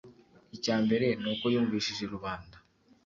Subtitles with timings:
[0.55, 2.57] icya mbere ni uko yumvishije rubanda